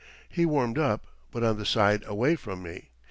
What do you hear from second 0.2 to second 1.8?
He warmed up, but on the